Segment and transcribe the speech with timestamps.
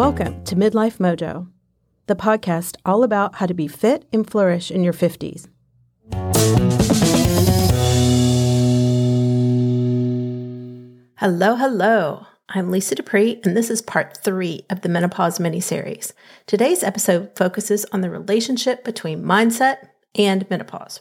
[0.00, 1.46] Welcome to Midlife Mojo,
[2.06, 5.46] the podcast all about how to be fit and flourish in your 50s.
[11.18, 12.26] Hello, hello.
[12.48, 16.14] I'm Lisa DuPree, and this is part three of the Menopause mini-series.
[16.46, 21.00] Today's episode focuses on the relationship between mindset and menopause.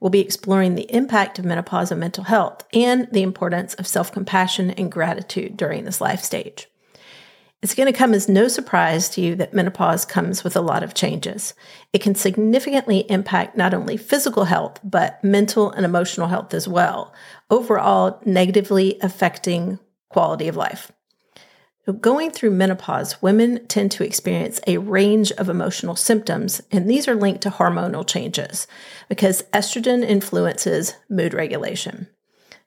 [0.00, 4.10] We'll be exploring the impact of menopause on mental health and the importance of self
[4.10, 6.66] compassion and gratitude during this life stage.
[7.64, 10.82] It's going to come as no surprise to you that menopause comes with a lot
[10.82, 11.54] of changes.
[11.94, 17.14] It can significantly impact not only physical health, but mental and emotional health as well,
[17.48, 19.78] overall, negatively affecting
[20.10, 20.92] quality of life.
[22.02, 27.14] Going through menopause, women tend to experience a range of emotional symptoms, and these are
[27.14, 28.66] linked to hormonal changes
[29.08, 32.08] because estrogen influences mood regulation.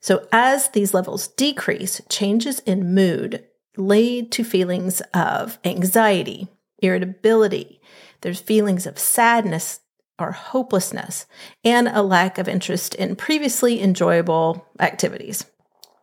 [0.00, 3.44] So, as these levels decrease, changes in mood
[3.78, 6.48] lead to feelings of anxiety,
[6.80, 7.80] irritability,
[8.20, 9.80] there's feelings of sadness
[10.18, 11.26] or hopelessness,
[11.64, 15.46] and a lack of interest in previously enjoyable activities.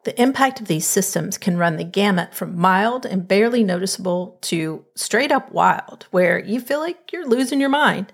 [0.05, 4.85] The impact of these systems can run the gamut from mild and barely noticeable to
[4.95, 8.13] straight up wild, where you feel like you're losing your mind.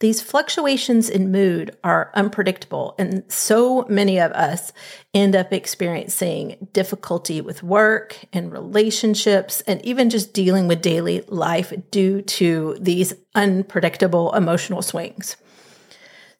[0.00, 4.72] These fluctuations in mood are unpredictable, and so many of us
[5.12, 11.74] end up experiencing difficulty with work and relationships, and even just dealing with daily life
[11.90, 15.36] due to these unpredictable emotional swings.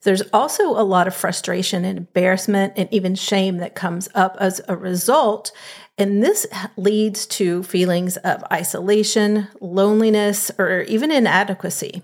[0.01, 4.59] There's also a lot of frustration and embarrassment and even shame that comes up as
[4.67, 5.51] a result.
[5.99, 12.01] And this leads to feelings of isolation, loneliness, or even inadequacy.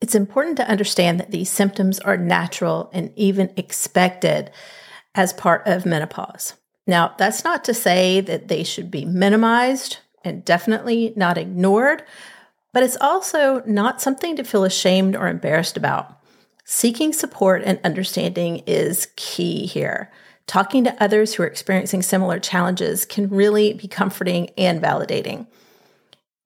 [0.00, 4.50] It's important to understand that these symptoms are natural and even expected
[5.14, 6.54] as part of menopause.
[6.86, 12.02] Now, that's not to say that they should be minimized and definitely not ignored,
[12.72, 16.18] but it's also not something to feel ashamed or embarrassed about.
[16.64, 20.10] Seeking support and understanding is key here.
[20.46, 25.46] Talking to others who are experiencing similar challenges can really be comforting and validating.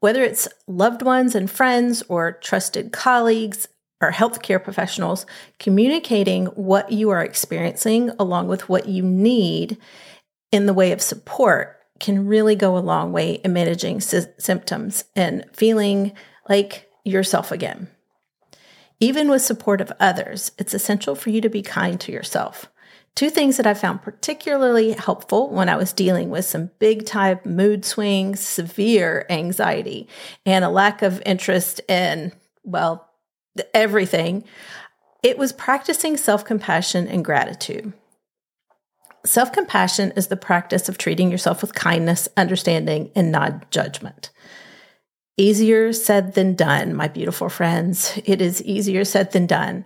[0.04, 3.69] Whether it's loved ones and friends or trusted colleagues
[4.03, 5.25] or healthcare professionals,
[5.59, 9.78] communicating what you are experiencing along with what you need
[10.53, 15.04] in the way of support can really go a long way in managing sy- symptoms
[15.16, 16.12] and feeling
[16.50, 17.88] like yourself again.
[19.00, 22.71] Even with support of others, it's essential for you to be kind to yourself.
[23.17, 27.39] Two things that I found particularly helpful when I was dealing with some big time
[27.45, 30.09] mood swings, severe anxiety,
[30.45, 32.33] and a lack of interest in,
[32.65, 33.09] well,
[33.73, 34.43] everything,
[35.23, 37.93] it was practicing self compassion and gratitude.
[39.25, 44.31] Self compassion is the practice of treating yourself with kindness, understanding, and non judgment.
[45.37, 48.21] Easier said than done, my beautiful friends.
[48.25, 49.85] It is easier said than done.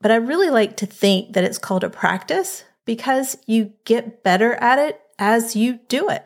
[0.00, 4.54] But I really like to think that it's called a practice because you get better
[4.54, 6.24] at it as you do it.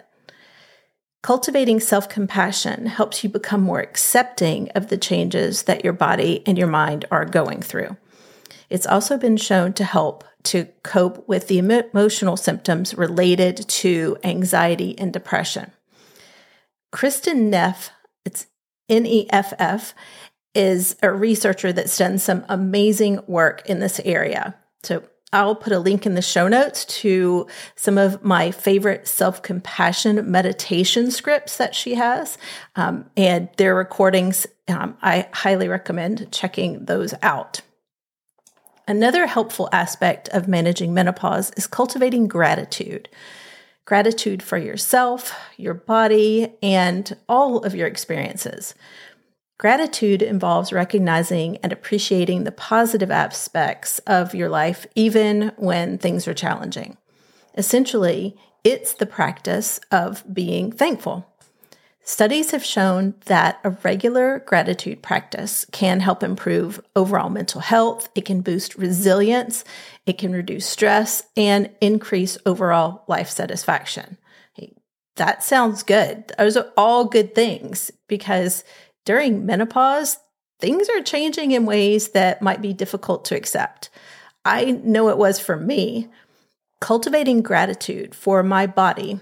[1.22, 6.58] Cultivating self compassion helps you become more accepting of the changes that your body and
[6.58, 7.96] your mind are going through.
[8.68, 14.98] It's also been shown to help to cope with the emotional symptoms related to anxiety
[14.98, 15.70] and depression.
[16.92, 17.90] Kristin Neff
[18.24, 18.46] it's
[18.88, 19.94] NEFF,
[20.54, 24.54] is a researcher that's done some amazing work in this area.
[24.82, 25.02] So
[25.32, 30.30] I'll put a link in the show notes to some of my favorite self compassion
[30.30, 32.36] meditation scripts that she has.
[32.76, 37.62] Um, and their recordings, um, I highly recommend checking those out.
[38.86, 43.08] Another helpful aspect of managing menopause is cultivating gratitude
[43.84, 48.74] gratitude for yourself, your body, and all of your experiences.
[49.58, 56.34] Gratitude involves recognizing and appreciating the positive aspects of your life, even when things are
[56.34, 56.96] challenging.
[57.56, 61.26] Essentially, it's the practice of being thankful.
[62.04, 68.24] Studies have shown that a regular gratitude practice can help improve overall mental health, it
[68.24, 69.62] can boost resilience,
[70.04, 74.18] it can reduce stress, and increase overall life satisfaction.
[75.16, 76.32] That sounds good.
[76.38, 78.64] Those are all good things because
[79.04, 80.18] during menopause,
[80.58, 83.90] things are changing in ways that might be difficult to accept.
[84.44, 86.08] I know it was for me.
[86.80, 89.20] Cultivating gratitude for my body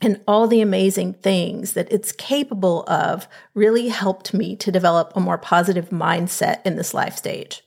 [0.00, 5.20] and all the amazing things that it's capable of really helped me to develop a
[5.20, 7.62] more positive mindset in this life stage.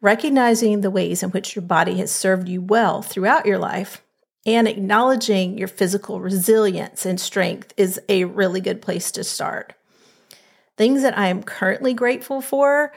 [0.00, 4.02] Recognizing the ways in which your body has served you well throughout your life
[4.44, 9.74] and acknowledging your physical resilience and strength is a really good place to start.
[10.76, 12.92] Things that I am currently grateful for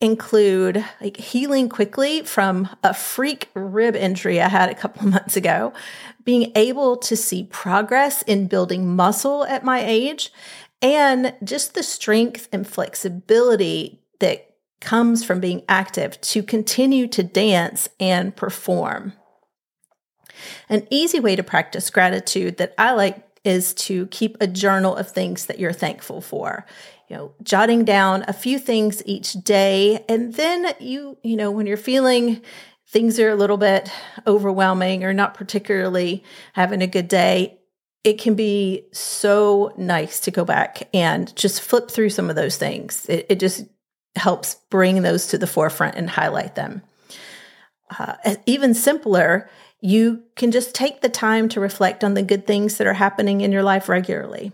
[0.00, 5.72] include like healing quickly from a freak rib injury I had a couple months ago,
[6.24, 10.32] being able to see progress in building muscle at my age,
[10.82, 14.50] and just the strength and flexibility that
[14.80, 19.14] comes from being active to continue to dance and perform.
[20.68, 25.10] An easy way to practice gratitude that I like is to keep a journal of
[25.10, 26.66] things that you're thankful for.
[27.08, 31.66] You know, jotting down a few things each day and then you, you know, when
[31.66, 32.42] you're feeling
[32.88, 33.90] things are a little bit
[34.26, 37.58] overwhelming or not particularly having a good day,
[38.02, 42.56] it can be so nice to go back and just flip through some of those
[42.56, 43.06] things.
[43.08, 43.64] It, it just
[44.16, 46.82] helps bring those to the forefront and highlight them.
[47.98, 48.16] Uh,
[48.46, 49.48] even simpler
[49.80, 53.42] you can just take the time to reflect on the good things that are happening
[53.42, 54.52] in your life regularly.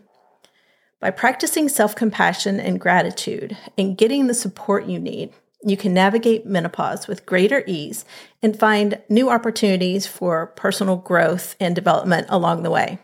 [1.03, 5.33] By practicing self compassion and gratitude and getting the support you need,
[5.65, 8.05] you can navigate menopause with greater ease
[8.41, 13.01] and find new opportunities for personal growth and development along the way.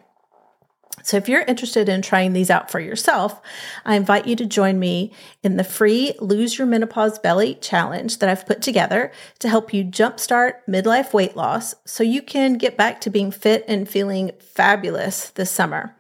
[1.02, 3.40] So, if you're interested in trying these out for yourself,
[3.84, 5.10] I invite you to join me
[5.42, 9.10] in the free Lose Your Menopause Belly challenge that I've put together
[9.40, 13.64] to help you jumpstart midlife weight loss so you can get back to being fit
[13.66, 15.96] and feeling fabulous this summer.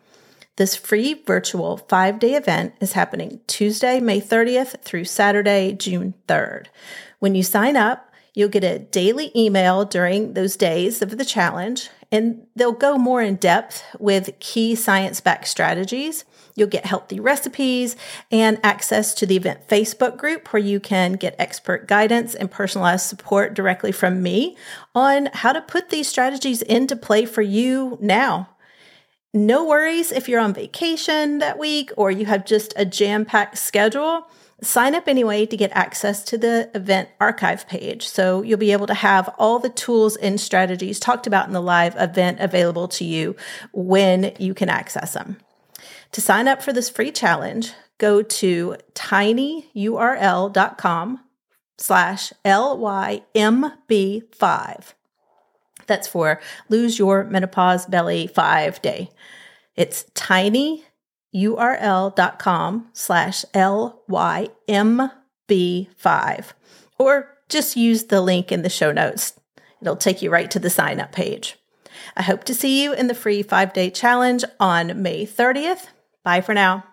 [0.58, 6.66] This free virtual five day event is happening Tuesday, May 30th through Saturday, June 3rd.
[7.20, 8.08] When you sign up,
[8.38, 13.20] You'll get a daily email during those days of the challenge, and they'll go more
[13.20, 16.24] in depth with key science backed strategies.
[16.54, 17.96] You'll get healthy recipes
[18.30, 23.06] and access to the event Facebook group where you can get expert guidance and personalized
[23.06, 24.56] support directly from me
[24.94, 28.50] on how to put these strategies into play for you now.
[29.38, 33.56] No worries if you're on vacation that week or you have just a jam packed
[33.56, 34.26] schedule.
[34.62, 38.08] Sign up anyway to get access to the event archive page.
[38.08, 41.62] So you'll be able to have all the tools and strategies talked about in the
[41.62, 43.36] live event available to you
[43.72, 45.36] when you can access them.
[46.12, 51.20] To sign up for this free challenge, go to tinyurl.com
[51.78, 54.94] slash LYMB5.
[55.88, 59.10] That's for Lose Your Menopause Belly 5 Day.
[59.74, 60.84] It's tiny
[61.34, 66.52] url.com slash LYMB5,
[66.98, 69.38] or just use the link in the show notes.
[69.80, 71.56] It'll take you right to the sign up page.
[72.16, 75.86] I hope to see you in the free five day challenge on May 30th.
[76.24, 76.84] Bye for now.